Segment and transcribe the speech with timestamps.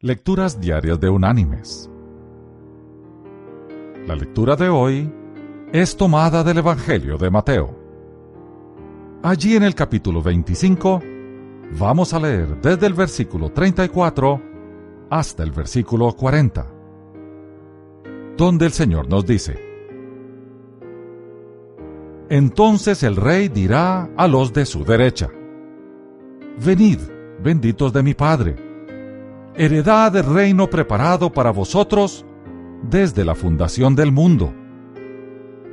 [0.00, 1.90] Lecturas Diarias de Unánimes.
[4.06, 5.12] La lectura de hoy
[5.72, 7.76] es tomada del Evangelio de Mateo.
[9.24, 11.02] Allí en el capítulo 25
[11.80, 14.40] vamos a leer desde el versículo 34
[15.10, 16.64] hasta el versículo 40,
[18.36, 19.58] donde el Señor nos dice,
[22.28, 25.28] Entonces el rey dirá a los de su derecha,
[26.64, 27.00] Venid,
[27.42, 28.67] benditos de mi Padre,
[29.58, 32.24] heredad del reino preparado para vosotros
[32.82, 34.54] desde la fundación del mundo.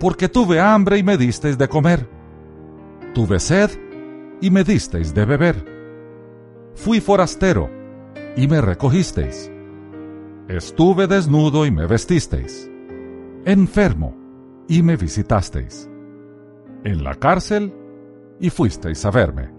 [0.00, 2.08] Porque tuve hambre y me disteis de comer,
[3.12, 3.70] tuve sed
[4.40, 5.64] y me disteis de beber,
[6.74, 7.70] fui forastero
[8.36, 9.52] y me recogisteis,
[10.48, 12.70] estuve desnudo y me vestisteis,
[13.44, 14.16] enfermo
[14.66, 15.88] y me visitasteis,
[16.84, 17.72] en la cárcel
[18.40, 19.53] y fuisteis a verme.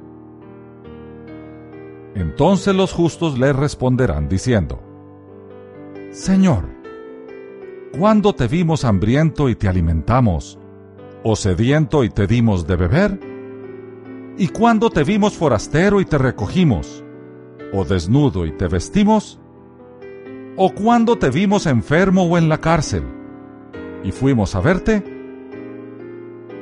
[2.16, 4.82] Entonces los justos le responderán diciendo,
[6.12, 6.64] Señor,
[7.98, 10.58] ¿cuándo te vimos hambriento y te alimentamos,
[11.24, 13.20] o sediento y te dimos de beber?
[14.38, 17.04] ¿Y cuándo te vimos forastero y te recogimos,
[17.74, 19.42] o desnudo y te vestimos?
[20.56, 23.04] ¿O cuándo te vimos enfermo o en la cárcel,
[24.06, 25.04] y fuimos a verte?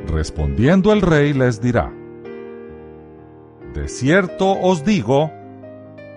[0.08, 1.94] Respondiendo el rey les dirá,
[3.76, 5.32] De cierto os digo,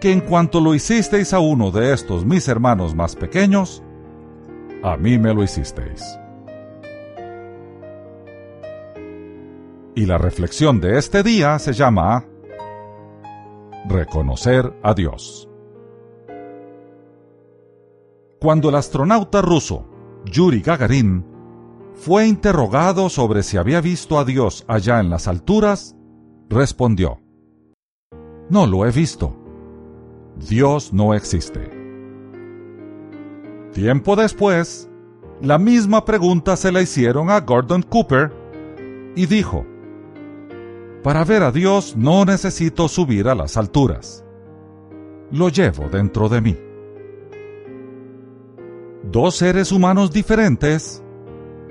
[0.01, 3.83] que en cuanto lo hicisteis a uno de estos mis hermanos más pequeños,
[4.83, 6.03] a mí me lo hicisteis.
[9.95, 12.27] Y la reflexión de este día se llama
[13.89, 15.49] Reconocer a Dios.
[18.41, 19.89] Cuando el astronauta ruso
[20.27, 21.25] Yuri Gagarin
[21.95, 25.97] fue interrogado sobre si había visto a Dios allá en las alturas,
[26.51, 27.23] respondió,
[28.51, 29.46] No lo he visto
[30.37, 31.71] Dios no existe.
[33.73, 34.89] Tiempo después,
[35.41, 38.33] la misma pregunta se la hicieron a Gordon Cooper
[39.15, 39.67] y dijo,
[41.03, 44.25] Para ver a Dios no necesito subir a las alturas.
[45.31, 46.57] Lo llevo dentro de mí.
[49.11, 51.03] Dos seres humanos diferentes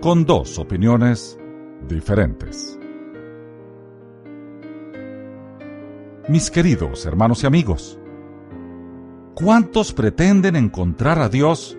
[0.01, 1.39] con dos opiniones
[1.87, 2.79] diferentes.
[6.27, 7.99] Mis queridos hermanos y amigos,
[9.35, 11.77] ¿Cuántos pretenden encontrar a Dios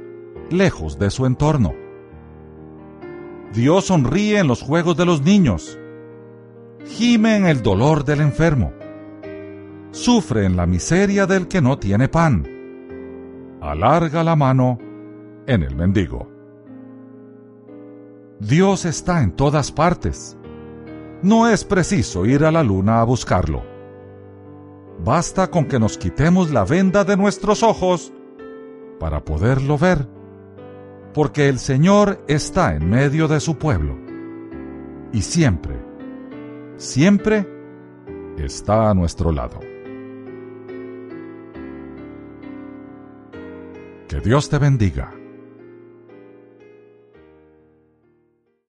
[0.51, 1.73] lejos de su entorno?
[3.55, 5.79] Dios sonríe en los juegos de los niños,
[6.85, 8.75] gime en el dolor del enfermo,
[9.91, 12.47] sufre en la miseria del que no tiene pan,
[13.63, 14.79] alarga la mano
[15.47, 16.31] en el mendigo.
[18.39, 20.37] Dios está en todas partes.
[21.23, 23.76] No es preciso ir a la luna a buscarlo.
[25.05, 28.13] Basta con que nos quitemos la venda de nuestros ojos
[28.99, 30.09] para poderlo ver,
[31.13, 33.97] porque el Señor está en medio de su pueblo
[35.13, 35.77] y siempre,
[36.77, 37.47] siempre
[38.39, 39.61] está a nuestro lado.
[44.09, 45.13] Que Dios te bendiga.